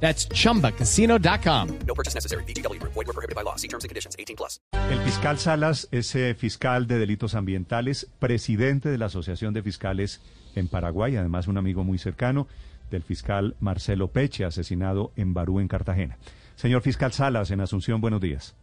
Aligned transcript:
That's 0.00 0.28
chumbacasino.com. 0.28 1.68
No 1.86 1.94
purchase 1.94 2.14
necessary. 2.14 2.44
BGW. 2.44 2.80
Void 2.82 2.94
were 2.94 3.12
prohibited 3.12 3.34
by 3.34 3.42
law. 3.42 3.56
See 3.56 3.68
terms 3.68 3.84
and 3.84 3.90
conditions. 3.90 4.14
18 4.18 4.36
plus. 4.36 4.60
El 4.90 4.98
fiscal 5.00 5.38
Salas 5.38 5.88
es 5.90 6.14
eh, 6.14 6.34
fiscal 6.34 6.86
de 6.86 6.98
delitos 6.98 7.34
ambientales, 7.34 8.08
presidente 8.18 8.88
de 8.88 8.98
la 8.98 9.06
Asociación 9.06 9.52
de 9.52 9.62
Fiscales 9.62 10.20
en 10.54 10.68
Paraguay, 10.68 11.16
además 11.16 11.48
un 11.48 11.58
amigo 11.58 11.84
muy 11.84 11.98
cercano 11.98 12.46
del 12.90 13.02
fiscal 13.02 13.56
Marcelo 13.60 14.08
Peche, 14.08 14.44
asesinado 14.44 15.12
en 15.16 15.34
Barú, 15.34 15.60
en 15.60 15.68
Cartagena. 15.68 16.18
Señor 16.54 16.82
fiscal 16.82 17.12
Salas, 17.12 17.50
en 17.50 17.60
Asunción, 17.60 18.00
buenos 18.00 18.20
días. 18.20 18.54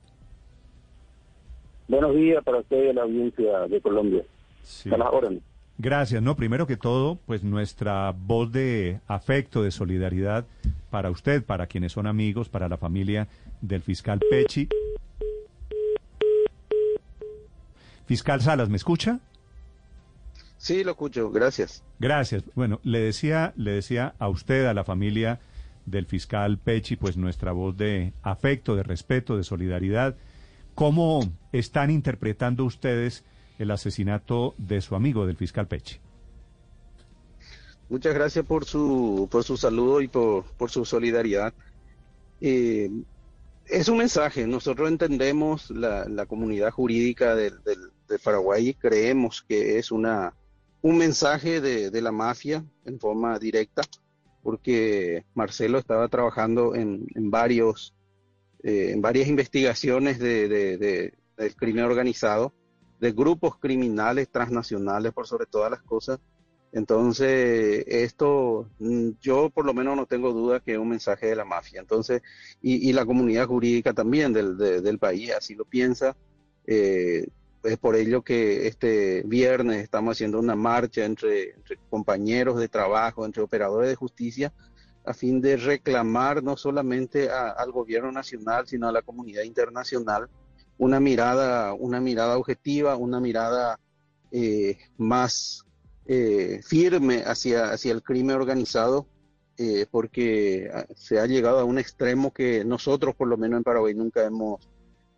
Buenos 1.88 2.16
días 2.16 2.44
para 2.44 2.59
usted 2.59 2.89
y 2.89 2.94
la 2.94 3.03
audiencia 3.03 3.59
de 3.67 3.81
Colombia. 3.81 4.23
Sí. 4.63 4.89
A 4.94 4.97
las 4.97 5.09
órdenes. 5.11 5.44
Gracias. 5.77 6.22
No, 6.22 6.36
primero 6.36 6.66
que 6.67 6.77
todo, 6.77 7.17
pues 7.25 7.44
nuestra 7.44 8.11
voz 8.11 8.52
de 8.52 9.00
afecto, 9.08 9.63
de 9.63 9.72
solidaridad 9.72 10.45
para 10.93 11.09
usted, 11.09 11.43
para 11.43 11.65
quienes 11.65 11.93
son 11.93 12.05
amigos, 12.05 12.49
para 12.49 12.70
la 12.70 12.77
familia 12.77 13.27
del 13.61 13.81
fiscal 13.81 14.20
Pechi. 14.29 14.70
Fiscal 18.05 18.41
Salas, 18.41 18.69
¿me 18.69 18.77
escucha? 18.77 19.19
Sí, 20.58 20.83
lo 20.83 20.91
escucho, 20.91 21.31
gracias. 21.31 21.83
Gracias. 21.97 22.44
Bueno, 22.53 22.80
le 22.83 23.00
decía, 23.00 23.53
le 23.55 23.72
decía 23.72 24.13
a 24.19 24.30
usted, 24.30 24.67
a 24.67 24.75
la 24.75 24.83
familia 24.83 25.39
del 25.88 26.05
fiscal 26.05 26.59
Pechi, 26.59 26.95
pues 26.95 27.17
nuestra 27.17 27.53
voz 27.53 27.75
de 27.75 28.13
afecto, 28.22 28.75
de 28.75 28.83
respeto, 28.83 29.35
de 29.35 29.44
solidaridad. 29.44 30.16
¿Cómo 30.75 31.22
están 31.52 31.89
interpretando 31.89 32.66
ustedes 32.66 33.23
el 33.57 33.72
asesinato 33.72 34.53
de 34.59 34.80
su 34.81 34.94
amigo, 34.94 35.25
del 35.25 35.38
fiscal 35.38 35.67
Pechi? 35.67 36.03
Muchas 37.89 38.14
gracias 38.14 38.45
por 38.45 38.66
su, 38.66 39.28
por 39.30 39.44
su 39.44 39.58
saludo 39.58 40.02
y 40.02 40.08
por, 40.08 40.45
por 40.58 40.72
su 40.72 40.86
solidaridad. 40.86 41.53
Eh, 42.40 42.90
es 43.66 43.88
un 43.88 43.98
mensaje, 43.98 44.48
nosotros 44.48 44.90
entendemos 44.90 45.70
la, 45.70 46.06
la 46.09 46.25
comunidad 46.25 46.72
jurídica 46.72 47.36
del, 47.36 47.62
del- 47.64 47.92
de 48.08 48.20
Paraguay 48.20 48.70
y 48.70 48.73
creemos 48.73 49.44
que 49.48 49.78
es 49.80 49.90
una, 49.92 50.36
un 50.81 50.98
mensaje 50.98 51.62
de, 51.62 51.90
de 51.90 52.02
la 52.02 52.12
mafia 52.12 52.66
en 52.86 53.00
forma 53.00 53.40
directa, 53.40 53.81
porque 54.42 55.25
Marcelo 55.34 55.78
estaba 55.80 56.09
trabajando 56.09 56.75
en, 56.75 57.06
en 57.16 57.31
varios, 57.31 57.95
eh, 58.64 58.92
en 58.92 59.02
varias 59.02 59.28
investigaciones 59.30 60.20
de- 60.20 60.50
de- 60.50 61.14
del 61.38 61.56
crimen 61.56 61.86
organizado, 61.86 62.53
de 63.00 63.12
grupos 63.14 63.58
criminales 63.58 64.30
transnacionales 64.30 65.14
por 65.14 65.25
sobre 65.28 65.45
todas 65.45 65.72
las 65.72 65.81
cosas. 65.84 66.20
Entonces, 66.73 67.83
esto 67.88 68.67
mm, 68.79 69.11
yo 69.21 69.49
por 69.52 69.63
lo 69.66 69.73
menos 69.75 69.95
no 69.95 70.07
tengo 70.07 70.33
duda 70.33 70.59
que 70.59 70.73
es 70.73 70.77
un 70.79 70.89
mensaje 70.89 71.27
de 71.27 71.35
la 71.35 71.45
mafia. 71.45 71.79
Entonces, 71.79 72.21
y, 72.61 72.91
la 72.93 73.05
comunidad 73.05 73.47
jurídica 73.47 73.93
también 73.93 74.33
del, 74.33 74.57
de- 74.57 74.81
del 74.81 74.97
país 74.99 75.31
así 75.33 75.53
lo 75.55 75.66
piensa. 75.66 76.17
Eh, 76.66 77.27
es 77.63 77.77
por 77.77 77.95
ello 77.95 78.23
que 78.23 78.67
este 78.67 79.21
viernes 79.25 79.83
estamos 79.83 80.13
haciendo 80.17 80.39
una 80.39 80.55
marcha 80.55 81.05
entre, 81.05 81.51
entre 81.51 81.77
compañeros 81.89 82.59
de 82.59 82.67
trabajo, 82.69 83.23
entre 83.25 83.44
operadores 83.44 83.89
de 83.89 83.95
justicia, 83.95 84.51
a 85.06 85.13
fin 85.13 85.41
de 85.41 85.57
reclamar 85.57 86.41
no 86.44 86.57
solamente 86.57 87.29
a- 87.29 87.51
al 87.51 87.72
gobierno 87.72 88.12
nacional, 88.12 88.67
sino 88.67 88.88
a 88.88 88.91
la 88.91 89.01
comunidad 89.03 89.44
internacional 89.44 90.28
una 90.78 91.00
mirada, 91.00 91.73
una 91.73 92.01
mirada 92.01 92.38
objetiva, 92.38 92.95
una 92.97 93.19
mirada 93.19 93.79
eh, 94.31 94.78
más 94.97 95.63
eh, 96.06 96.62
firme 96.66 97.24
hacia, 97.25 97.72
hacia 97.72 97.91
el 97.91 98.03
crimen 98.03 98.36
organizado, 98.36 99.08
eh, 99.58 99.86
porque 99.90 100.69
ah, 100.74 100.86
se 100.96 101.19
ha 101.19 101.25
llegado 101.28 101.59
a 101.59 101.64
un 101.64 101.78
extremo 101.78 102.31
que 102.34 102.66
nosotros, 102.66 103.16
por 103.16 103.28
lo 103.28 103.38
menos 103.38 103.58
en 103.58 103.64
Paraguay, 103.64 103.94
nunca 103.94 104.25
hemos 104.25 104.68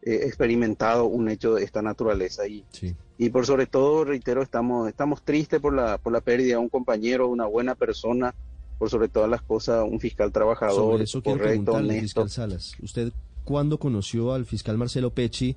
eh, 0.01 0.21
experimentado 0.23 1.05
un 1.05 1.29
hecho 1.29 1.55
de 1.55 1.63
esta 1.63 1.81
naturaleza. 1.81 2.47
Y, 2.47 2.63
Sí. 2.71 2.95
y 3.17 3.29
por 3.29 3.45
sobre 3.45 3.65
todo, 3.65 4.03
reitero, 4.03 4.41
estamos, 4.43 4.87
estamos 4.89 5.23
tristes 5.23 5.59
por 5.59 5.73
la, 5.73 5.97
por 5.97 6.13
la 6.13 6.21
pérdida 6.21 6.55
de 6.55 6.57
un 6.57 6.69
compañero, 6.69 7.27
una 7.29 7.45
buena 7.45 7.75
persona, 7.75 8.35
por 8.77 8.89
sobre 8.89 9.07
todas 9.07 9.29
las 9.29 9.41
cosas, 9.41 9.85
un 9.89 9.99
fiscal 9.99 10.31
trabajador, 10.33 10.75
Sobre 10.75 11.03
eso 11.05 11.21
quiero 11.23 11.39
correcto, 11.39 11.71
honesto. 11.71 12.01
fiscal 12.01 12.29
Salas. 12.29 12.73
¿Usted 12.83 13.13
cuándo 13.45 13.79
conoció 13.79 14.33
al 14.33 14.45
fiscal 14.45 14.77
Marcelo 14.77 15.11
Pecci 15.13 15.55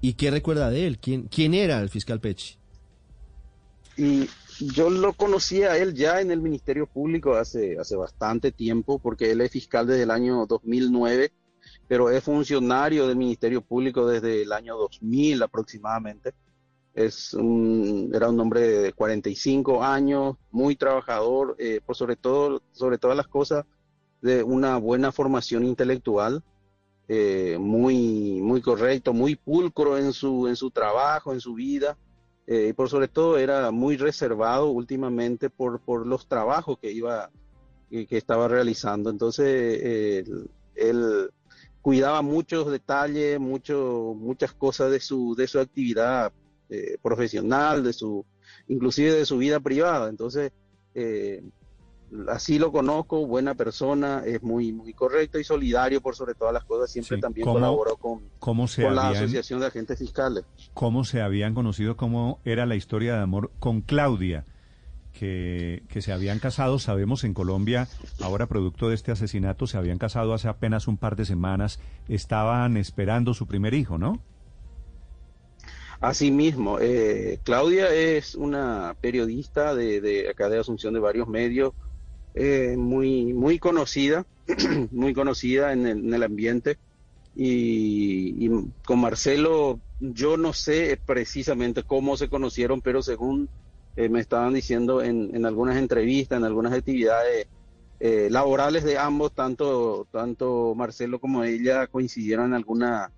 y 0.00 0.14
qué 0.14 0.30
recuerda 0.30 0.70
de 0.70 0.86
él? 0.86 0.98
¿Quién, 0.98 1.28
quién 1.28 1.52
era 1.52 1.78
el 1.80 1.90
fiscal 1.90 2.20
Pecci? 2.20 2.56
Y 3.96 4.28
yo 4.60 4.90
lo 4.90 5.12
conocí 5.12 5.62
a 5.62 5.76
él 5.76 5.94
ya 5.94 6.20
en 6.20 6.30
el 6.30 6.40
Ministerio 6.40 6.86
Público 6.86 7.34
hace, 7.34 7.78
hace 7.78 7.96
bastante 7.96 8.52
tiempo, 8.52 8.98
porque 8.98 9.30
él 9.30 9.40
es 9.40 9.50
fiscal 9.50 9.86
desde 9.86 10.04
el 10.04 10.10
año 10.10 10.46
2009, 10.46 11.32
pero 11.88 12.10
es 12.10 12.22
funcionario 12.22 13.06
del 13.06 13.16
Ministerio 13.16 13.62
Público 13.62 14.06
desde 14.06 14.42
el 14.42 14.52
año 14.52 14.76
2000 14.76 15.42
aproximadamente. 15.42 16.34
Es 16.94 17.34
un, 17.34 18.12
era 18.14 18.28
un 18.28 18.38
hombre 18.38 18.60
de 18.60 18.92
45 18.92 19.82
años, 19.82 20.36
muy 20.52 20.76
trabajador, 20.76 21.56
eh, 21.58 21.80
por 21.84 21.96
sobre 21.96 22.16
todo, 22.16 22.62
sobre 22.72 22.98
todas 22.98 23.16
las 23.16 23.26
cosas, 23.26 23.64
de 24.22 24.42
una 24.42 24.76
buena 24.78 25.10
formación 25.10 25.64
intelectual, 25.64 26.42
eh, 27.08 27.58
muy, 27.60 28.40
muy 28.40 28.62
correcto, 28.62 29.12
muy 29.12 29.34
pulcro 29.34 29.98
en 29.98 30.12
su, 30.12 30.46
en 30.46 30.56
su 30.56 30.70
trabajo, 30.70 31.32
en 31.32 31.40
su 31.40 31.54
vida 31.54 31.98
eh, 32.46 32.68
y 32.70 32.72
por 32.72 32.88
sobre 32.90 33.08
todo 33.08 33.38
era 33.38 33.70
muy 33.70 33.96
reservado 33.96 34.70
últimamente 34.70 35.48
por, 35.50 35.80
por 35.80 36.06
los 36.06 36.26
trabajos 36.26 36.78
que 36.78 36.92
iba 36.92 37.30
que, 37.90 38.06
que 38.06 38.16
estaba 38.16 38.48
realizando. 38.48 39.10
Entonces 39.10 39.46
eh, 39.46 40.18
él, 40.26 40.50
él 40.74 41.30
cuidaba 41.80 42.22
muchos 42.22 42.70
detalles 42.70 43.38
mucho, 43.40 44.14
muchas 44.16 44.52
cosas 44.52 44.90
de 44.90 45.00
su 45.00 45.34
de 45.34 45.46
su 45.46 45.58
actividad 45.58 46.32
eh, 46.68 46.96
profesional 47.02 47.84
de 47.84 47.92
su 47.92 48.24
inclusive 48.68 49.12
de 49.12 49.26
su 49.26 49.38
vida 49.38 49.60
privada. 49.60 50.08
Entonces 50.08 50.52
eh, 50.94 51.42
así 52.28 52.58
lo 52.58 52.70
conozco 52.70 53.26
buena 53.26 53.54
persona 53.54 54.22
es 54.24 54.42
muy 54.42 54.72
muy 54.72 54.92
correcto 54.92 55.38
y 55.38 55.44
solidario 55.44 56.00
por 56.00 56.14
sobre 56.14 56.34
todas 56.34 56.52
las 56.54 56.64
cosas 56.64 56.90
siempre 56.90 57.16
Sí, 57.16 57.20
también 57.20 57.44
¿cómo- 57.44 57.58
colaboró 57.58 57.96
con, 57.96 58.20
¿Cómo 58.38 58.68
se, 58.68 58.82
con 58.84 58.94
la 58.94 59.08
asociación 59.10 59.60
de 59.60 59.66
agentes 59.66 59.98
fiscales 59.98 60.44
¿Cómo 60.74 61.04
se 61.04 61.20
habían 61.22 61.54
conocido? 61.54 61.96
¿Cómo 61.96 62.40
era 62.44 62.66
la 62.66 62.76
historia 62.76 63.14
de 63.16 63.22
amor 63.22 63.50
con 63.58 63.80
Claudia? 63.80 64.44
Que, 65.12 65.84
que 65.88 66.02
se 66.02 66.12
habían 66.12 66.40
casado, 66.40 66.80
sabemos 66.80 67.22
en 67.22 67.34
Colombia, 67.34 67.86
ahora 68.20 68.46
producto 68.48 68.88
de 68.88 68.96
este 68.96 69.12
asesinato, 69.12 69.68
se 69.68 69.76
habían 69.78 69.96
casado 69.96 70.34
hace 70.34 70.48
apenas 70.48 70.88
un 70.88 70.96
par 70.98 71.14
de 71.14 71.24
semanas, 71.24 71.78
estaban 72.08 72.76
esperando 72.76 73.32
su 73.32 73.46
primer 73.46 73.74
hijo, 73.74 73.96
¿no? 73.96 74.20
Asimismo, 76.00 76.78
eh, 76.80 77.38
Claudia 77.44 77.94
es 77.94 78.34
una 78.34 78.96
periodista 79.00 79.74
de, 79.74 80.00
de 80.00 80.28
acá 80.28 80.48
de 80.48 80.58
Asunción 80.58 80.92
de 80.94 81.00
varios 81.00 81.28
medios, 81.28 81.72
eh, 82.34 82.76
muy, 82.76 83.32
muy 83.32 83.58
conocida, 83.58 84.26
muy 84.90 85.14
conocida 85.14 85.72
en 85.72 85.86
el, 85.86 85.98
en 85.98 86.14
el 86.14 86.22
ambiente. 86.22 86.78
Y, 87.36 88.46
y 88.46 88.50
con 88.84 89.00
Marcelo, 89.00 89.80
yo 90.00 90.36
no 90.36 90.52
sé 90.52 91.00
precisamente 91.04 91.82
cómo 91.82 92.16
se 92.16 92.28
conocieron, 92.28 92.80
pero 92.80 93.02
según 93.02 93.48
eh, 93.96 94.08
me 94.08 94.20
estaban 94.20 94.54
diciendo 94.54 95.02
en, 95.02 95.34
en 95.34 95.46
algunas 95.46 95.76
entrevistas, 95.76 96.38
en 96.38 96.44
algunas 96.44 96.72
actividades 96.72 97.46
eh, 98.00 98.28
laborales 98.30 98.84
de 98.84 98.98
ambos, 98.98 99.32
tanto, 99.32 100.06
tanto 100.10 100.74
Marcelo 100.74 101.20
como 101.20 101.44
ella 101.44 101.86
coincidieron 101.86 102.46
en 102.46 102.54
alguna 102.54 103.12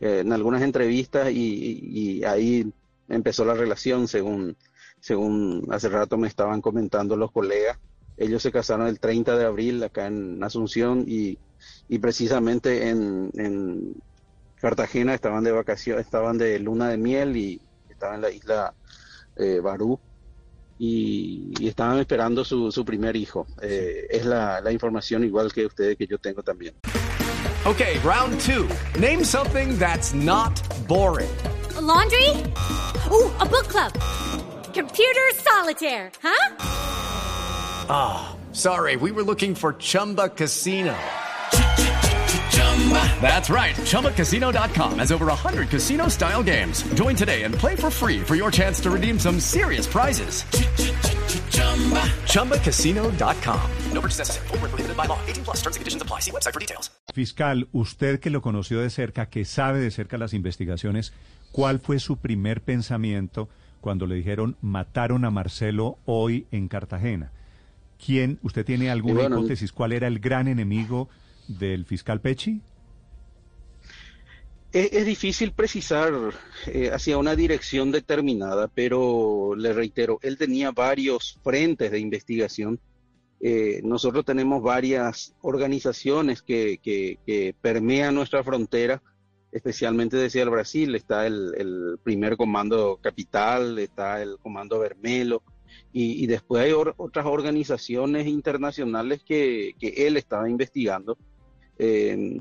eh, 0.00 0.20
en 0.20 0.32
algunas 0.32 0.62
entrevistas 0.62 1.30
y, 1.30 1.80
y 1.82 2.24
ahí 2.24 2.72
empezó 3.08 3.44
la 3.44 3.54
relación 3.54 4.06
según 4.08 4.56
según 5.00 5.66
hace 5.70 5.88
rato 5.88 6.16
me 6.16 6.28
estaban 6.28 6.60
comentando 6.60 7.16
los 7.16 7.32
colegas 7.32 7.78
ellos 8.20 8.42
se 8.42 8.52
casaron 8.52 8.86
el 8.86 9.00
30 9.00 9.36
de 9.36 9.44
abril 9.46 9.82
acá 9.82 10.06
en 10.06 10.44
Asunción 10.44 11.04
y, 11.08 11.38
y 11.88 11.98
precisamente 11.98 12.88
en, 12.88 13.30
en 13.34 13.94
Cartagena 14.60 15.14
estaban 15.14 15.42
de 15.42 15.52
vacaciones 15.52 16.04
estaban 16.04 16.36
de 16.38 16.58
luna 16.58 16.90
de 16.90 16.98
miel 16.98 17.36
y 17.36 17.60
estaban 17.88 18.16
en 18.16 18.20
la 18.20 18.30
isla 18.30 18.74
eh, 19.36 19.60
Barú 19.60 19.98
y, 20.78 21.52
y 21.58 21.68
estaban 21.68 21.98
esperando 21.98 22.44
su, 22.44 22.70
su 22.70 22.84
primer 22.84 23.16
hijo 23.16 23.46
Eh, 23.62 24.06
es 24.10 24.26
la, 24.26 24.60
la 24.60 24.70
información 24.70 25.24
igual 25.24 25.50
que 25.52 25.64
ustedes 25.66 25.96
que 25.96 26.06
yo 26.06 26.18
tengo 26.18 26.42
también 26.42 26.74
Okay, 27.66 27.98
round 27.98 28.40
two. 28.40 28.66
Name 28.98 29.22
something 29.22 29.76
that's 29.76 30.14
not 30.14 30.62
boring. 30.88 31.28
A 31.76 31.80
laundry? 31.82 32.30
Ooh, 33.12 33.30
a 33.38 33.44
book 33.44 33.68
club. 33.68 33.92
Computer 34.72 35.26
solitaire, 35.34 36.10
huh? 36.22 36.89
Ah, 37.92 38.36
sorry, 38.52 38.94
we 38.94 39.10
were 39.10 39.24
looking 39.24 39.56
for 39.56 39.72
Chumba 39.72 40.28
Casino. 40.28 40.96
That's 43.20 43.50
right. 43.50 43.74
ChumbaCasino.com 43.74 44.98
has 45.00 45.10
over 45.10 45.26
100 45.26 45.68
casino 45.68 46.08
style 46.08 46.42
games. 46.42 46.82
Join 46.94 47.16
today 47.16 47.42
and 47.42 47.52
play 47.52 47.74
for 47.74 47.90
free 47.90 48.20
for 48.20 48.36
your 48.36 48.50
chance 48.52 48.80
to 48.82 48.90
redeem 48.90 49.18
some 49.18 49.40
serious 49.40 49.88
prizes. 49.88 50.44
ChumbaCasino.com. 52.32 53.70
No 53.92 54.00
purchase 54.00 54.18
necessary. 54.18 54.46
Where 54.48 54.70
prohibited 54.70 54.96
by 54.96 55.06
law. 55.06 55.18
18 55.26 55.44
plus 55.44 55.56
terms 55.56 55.76
and 55.76 55.80
conditions 55.80 56.02
apply. 56.02 56.20
See 56.20 56.30
website 56.30 56.54
for 56.54 56.60
details. 56.60 56.90
Fiscal, 57.12 57.66
usted 57.72 58.20
que 58.20 58.30
lo 58.30 58.40
conoció 58.40 58.80
de 58.80 58.90
cerca, 58.90 59.26
que 59.26 59.44
sabe 59.44 59.80
de 59.80 59.90
cerca 59.90 60.16
las 60.16 60.32
investigaciones, 60.32 61.12
¿cuál 61.50 61.80
fue 61.80 61.98
su 61.98 62.18
primer 62.18 62.60
pensamiento 62.60 63.48
cuando 63.80 64.06
le 64.06 64.14
dijeron 64.14 64.56
mataron 64.60 65.24
a 65.24 65.30
Marcelo 65.30 65.98
hoy 66.04 66.46
en 66.52 66.68
Cartagena? 66.68 67.32
¿Quién, 68.04 68.38
usted 68.42 68.64
tiene 68.64 68.90
alguna 68.90 69.22
Bueno, 69.22 69.38
hipótesis, 69.40 69.72
cuál 69.72 69.92
era 69.92 70.06
el 70.06 70.20
gran 70.20 70.48
enemigo 70.48 71.08
del 71.48 71.84
fiscal 71.84 72.20
Pecci? 72.20 72.62
Es, 74.72 74.92
es 74.92 75.04
difícil 75.04 75.52
precisar 75.52 76.12
eh, 76.66 76.90
hacia 76.92 77.18
una 77.18 77.36
dirección 77.36 77.90
determinada, 77.90 78.68
pero 78.68 79.54
le 79.56 79.72
reitero, 79.72 80.18
él 80.22 80.38
tenía 80.38 80.70
varios 80.70 81.38
frentes 81.42 81.90
de 81.90 81.98
investigación. 81.98 82.80
Eh, 83.40 83.80
nosotros 83.84 84.24
tenemos 84.24 84.62
varias 84.62 85.34
organizaciones 85.40 86.42
que, 86.42 86.78
que, 86.82 87.18
que 87.26 87.54
permean 87.60 88.14
nuestra 88.14 88.44
frontera, 88.44 89.02
especialmente 89.50 90.16
desde 90.16 90.42
el 90.42 90.50
Brasil. 90.50 90.94
Está 90.94 91.26
el, 91.26 91.54
el 91.56 91.98
primer 92.02 92.36
comando 92.36 92.98
capital, 93.02 93.78
está 93.78 94.22
el 94.22 94.38
comando 94.38 94.78
Vermelo, 94.78 95.42
y, 95.92 96.26
después 96.26 96.64
hay 96.64 96.72
otras 96.72 97.26
organizaciones 97.26 98.26
internacionales 98.26 99.22
que, 99.24 99.74
que 99.78 100.06
él 100.06 100.16
estaba 100.16 100.48
investigando. 100.48 101.18
Eh, 101.78 102.38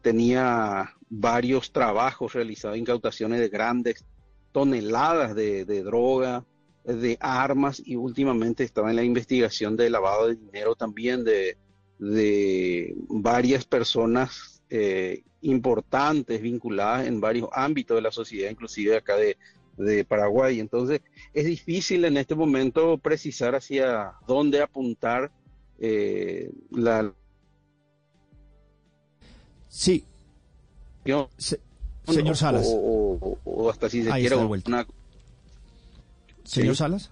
tenía 0.00 0.94
varios 1.08 1.72
trabajos 1.72 2.32
realizados, 2.32 2.78
incautaciones 2.78 3.40
de 3.40 3.48
grandes 3.48 4.04
toneladas 4.52 5.34
de, 5.34 5.64
de 5.64 5.82
droga, 5.82 6.44
de 6.84 7.18
armas 7.20 7.82
y 7.84 7.96
últimamente 7.96 8.64
estaba 8.64 8.90
en 8.90 8.96
la 8.96 9.04
investigación 9.04 9.76
de 9.76 9.90
lavado 9.90 10.28
de 10.28 10.36
dinero 10.36 10.74
también 10.74 11.22
de, 11.22 11.58
de 11.98 12.94
varias 13.08 13.66
personas 13.66 14.62
eh, 14.70 15.22
importantes 15.42 16.40
vinculadas 16.40 17.06
en 17.06 17.20
varios 17.20 17.48
ámbitos 17.52 17.96
de 17.96 18.02
la 18.02 18.10
sociedad, 18.10 18.50
inclusive 18.50 18.96
acá 18.96 19.16
de, 19.16 19.36
de 19.78 20.04
Paraguay. 20.04 20.60
Entonces 20.60 21.00
es 21.32 21.46
difícil 21.46 22.04
en 22.04 22.16
este 22.16 22.34
momento 22.34 22.98
precisar 22.98 23.54
hacia 23.54 24.12
dónde 24.26 24.60
apuntar 24.62 25.30
eh, 25.78 26.50
la 26.70 27.12
Sí, 29.68 30.04
se- 31.36 31.60
señor 32.06 32.36
Salas. 32.36 32.66
O, 32.68 33.18
o- 33.20 33.38
o 33.44 33.70
hasta 33.70 33.88
si 33.88 34.02
se 34.02 34.10
Ahí 34.10 34.22
quiere 34.22 34.36
una... 34.36 34.86
Señor 36.44 36.74
sí. 36.74 36.78
Salas. 36.78 37.10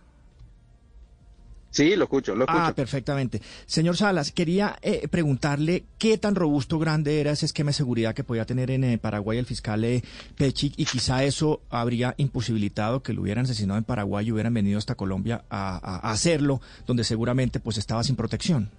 Sí, 1.76 1.94
lo 1.94 2.05
escucho, 2.05 2.34
lo 2.34 2.44
escucho. 2.44 2.58
Ah, 2.58 2.73
perfectamente. 2.75 3.43
Señor 3.67 3.99
Salas, 3.99 4.32
quería 4.32 4.78
eh, 4.81 5.08
preguntarle 5.08 5.84
qué 5.99 6.17
tan 6.17 6.34
robusto, 6.34 6.78
grande 6.78 7.20
era 7.20 7.32
ese 7.32 7.44
esquema 7.44 7.69
de 7.69 7.75
seguridad 7.75 8.14
que 8.14 8.25
podía 8.25 8.46
tener 8.46 8.70
en 8.70 8.82
eh, 8.84 8.96
Paraguay 8.96 9.37
el 9.37 9.44
fiscal 9.44 9.84
eh, 9.84 10.02
Pechi 10.38 10.73
y 10.78 10.87
quizá 10.87 11.23
eso 11.25 11.61
habría 11.69 12.14
imposibilitado 12.17 13.02
que 13.02 13.12
lo 13.12 13.20
hubieran 13.20 13.44
asesinado 13.44 13.76
en 13.76 13.84
Paraguay 13.84 14.26
y 14.26 14.32
hubieran 14.32 14.55
venido 14.55 14.78
hasta 14.78 14.94
Colombia 14.94 15.44
a, 15.50 15.76
a- 15.76 16.08
a 16.08 16.12
hacerlo, 16.12 16.62
donde 16.87 17.05
seguramente 17.05 17.61
pues 17.61 17.76
estaba 17.76 18.02
sin 18.02 18.17
protección. 18.17 18.70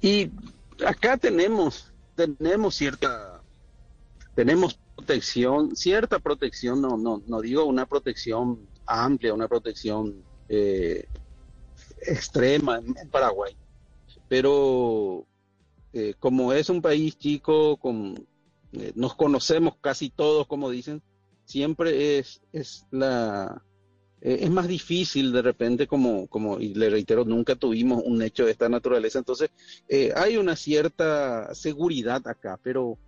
Y 0.00 0.30
acá 0.86 1.18
tenemos, 1.18 1.92
tenemos 2.16 2.74
cierta, 2.76 3.42
tenemos 4.34 4.78
protección, 4.96 5.76
cierta 5.76 6.18
protección, 6.18 6.80
no, 6.80 6.96
no, 6.96 7.22
no 7.26 7.40
digo 7.42 7.64
una 7.66 7.84
protección 7.84 8.58
amplia, 8.86 9.34
una 9.34 9.48
protección 9.48 10.14
eh, 10.48 11.04
extrema 12.02 12.78
en, 12.78 13.08
Paraguay, 13.10 13.56
pero 14.28 15.26
eh, 15.92 16.14
como 16.18 16.52
es 16.52 16.68
un 16.70 16.82
país 16.82 17.18
chico, 17.18 17.78
eh, 18.72 18.92
nos 18.94 19.14
conocemos 19.14 19.74
casi 19.80 20.10
todos, 20.10 20.46
como 20.46 20.70
dicen, 20.70 21.02
siempre 21.44 22.18
es, 22.18 22.40
es 22.52 22.86
la 22.90 23.62
eh, 24.22 24.38
es 24.42 24.50
más 24.50 24.68
difícil 24.68 25.32
de 25.32 25.42
repente, 25.42 25.86
como, 25.86 26.26
como, 26.28 26.60
y 26.60 26.74
le 26.74 26.90
reitero, 26.90 27.24
nunca 27.24 27.56
tuvimos 27.56 28.02
un 28.04 28.22
hecho 28.22 28.44
de 28.44 28.52
esta 28.52 28.68
naturaleza, 28.68 29.18
entonces 29.18 29.50
hay 30.14 30.36
una 30.36 30.56
cierta 30.56 31.54
seguridad 31.54 32.26
acá, 32.28 32.58
pero 32.62 32.98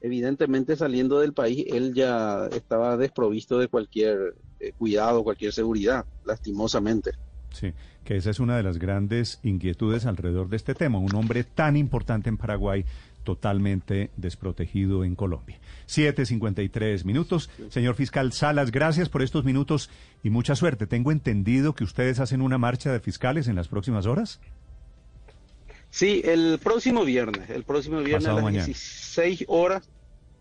evidentemente 0.00 0.76
saliendo 0.76 1.20
del 1.20 1.34
país, 1.34 1.66
él 1.68 1.94
ya 1.94 2.48
estaba 2.52 2.96
desprovisto 2.96 3.58
de 3.58 3.68
cualquier 3.68 4.34
cuidado, 4.78 5.22
cualquier 5.22 5.52
seguridad, 5.52 6.06
lastimosamente. 6.24 7.12
Sí, 7.52 7.72
que 8.04 8.16
esa 8.16 8.30
es 8.30 8.40
una 8.40 8.56
de 8.56 8.62
las 8.62 8.78
grandes 8.78 9.38
inquietudes 9.42 10.06
alrededor 10.06 10.48
de 10.48 10.56
este 10.56 10.74
tema. 10.74 10.98
Un 10.98 11.14
hombre 11.14 11.44
tan 11.44 11.76
importante 11.76 12.28
en 12.28 12.38
Paraguay, 12.38 12.84
totalmente 13.24 14.10
desprotegido 14.16 15.04
en 15.04 15.14
Colombia. 15.14 15.58
7.53 15.88 17.04
minutos. 17.04 17.50
Señor 17.68 17.94
fiscal 17.94 18.32
Salas, 18.32 18.70
gracias 18.70 19.08
por 19.08 19.22
estos 19.22 19.44
minutos 19.44 19.90
y 20.22 20.30
mucha 20.30 20.56
suerte. 20.56 20.86
Tengo 20.86 21.12
entendido 21.12 21.74
que 21.74 21.84
ustedes 21.84 22.20
hacen 22.20 22.42
una 22.42 22.58
marcha 22.58 22.92
de 22.92 23.00
fiscales 23.00 23.48
en 23.48 23.56
las 23.56 23.68
próximas 23.68 24.06
horas. 24.06 24.40
Sí, 25.90 26.22
el 26.24 26.58
próximo 26.62 27.04
viernes, 27.04 27.50
el 27.50 27.64
próximo 27.64 27.98
viernes 27.98 28.24
Pasado 28.24 28.38
a 28.38 28.40
las 28.40 28.44
mañana. 28.44 28.64
16 28.64 29.44
horas, 29.48 29.90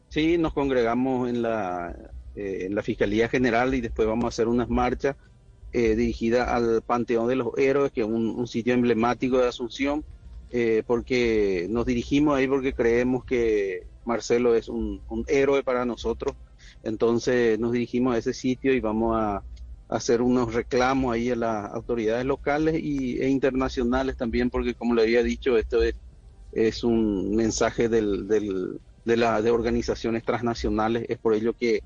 sí, 0.08 0.38
nos 0.38 0.54
congregamos 0.54 1.30
en 1.30 1.42
la, 1.42 1.94
eh, 2.38 2.68
en 2.68 2.74
la 2.74 2.82
Fiscalía 2.82 3.28
General 3.28 3.74
y 3.74 3.82
después 3.82 4.08
vamos 4.08 4.24
a 4.26 4.28
hacer 4.30 4.48
unas 4.48 4.70
marchas 4.70 5.18
eh, 5.72 5.96
dirigidas 5.96 6.48
al 6.50 6.82
Panteón 6.84 7.28
de 7.28 7.36
los 7.36 7.50
Héroes, 7.58 7.92
que 7.92 8.02
es 8.02 8.08
un, 8.08 8.48
sitio 8.48 8.74
emblemático 8.74 9.38
de 9.38 9.48
Asunción, 9.48 10.04
eh, 10.50 10.84
porque 10.86 11.68
nos 11.70 11.86
dirigimos 11.86 12.38
ahí 12.38 12.48
porque 12.48 12.74
creemos 12.74 13.24
que 13.26 13.88
Marcelo 14.04 14.56
es 14.56 14.68
un, 14.70 15.04
héroe 15.28 15.64
para 15.64 15.86
nosotros. 15.86 16.36
Entonces 16.84 17.60
nos 17.60 17.72
dirigimos 17.72 18.16
a 18.16 18.18
ese 18.20 18.34
sitio 18.34 18.74
y 18.74 18.80
vamos 18.80 19.16
a 19.18 19.46
hacer 19.88 20.22
unos 20.22 20.54
reclamos 20.54 21.14
ahí 21.14 21.30
a 21.32 21.36
las 21.36 21.72
autoridades 21.74 22.26
locales 22.26 22.76
y, 22.82 23.20
e 23.22 23.30
internacionales 23.30 24.16
también, 24.18 24.50
porque 24.50 24.76
como 24.76 24.94
le 24.96 25.04
había 25.04 25.24
dicho, 25.24 25.58
esto 25.58 25.84
es, 25.84 25.96
es 26.52 26.84
un 26.84 27.36
mensaje 27.36 27.90
del, 27.90 28.28
del- 28.28 28.82
de, 29.04 29.18
la, 29.18 29.42
de 29.42 29.52
organizaciones 29.52 30.24
transnacionales, 30.24 31.06
es 31.10 31.20
por 31.20 31.34
ello 31.34 31.54
que 31.56 31.84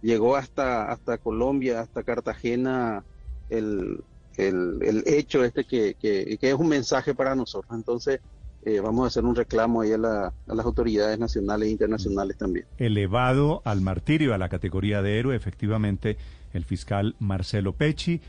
llegó 0.00 0.36
hasta, 0.36 0.90
hasta 0.90 1.18
Colombia, 1.18 1.80
hasta 1.80 2.04
Cartagena, 2.04 3.06
el, 3.50 4.00
el, 4.36 4.78
el 4.82 5.02
hecho 5.06 5.44
este 5.44 5.64
que, 5.64 5.94
que, 5.94 6.38
que 6.40 6.48
es 6.50 6.54
un 6.54 6.68
mensaje 6.68 7.14
para 7.14 7.34
nosotros. 7.34 7.72
Entonces, 7.76 8.20
eh, 8.64 8.80
vamos 8.80 9.04
a 9.04 9.06
hacer 9.08 9.24
un 9.24 9.34
reclamo 9.34 9.80
ahí 9.82 9.92
a, 9.92 9.98
la- 9.98 10.32
a 10.48 10.54
las 10.54 10.66
autoridades 10.66 11.18
nacionales 11.18 11.68
e 11.68 11.70
internacionales 11.72 12.36
también. 12.36 12.66
Elevado 12.78 13.62
al 13.64 13.80
martirio, 13.80 14.34
a 14.34 14.38
la 14.38 14.48
categoría 14.48 15.00
de 15.02 15.18
héroe, 15.18 15.36
efectivamente, 15.36 16.16
el 16.52 16.64
fiscal 16.64 17.14
Marcelo 17.18 17.72
Pecci, 17.74 18.20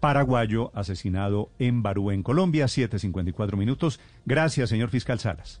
paraguayo, 0.00 0.70
asesinado 0.74 1.50
en 1.58 1.82
Barú, 1.82 2.10
en 2.10 2.22
Colombia, 2.22 2.66
7.54 2.66 3.56
minutos. 3.56 4.00
Gracias, 4.26 4.68
señor 4.70 4.90
fiscal 4.90 5.18
Salas. 5.18 5.60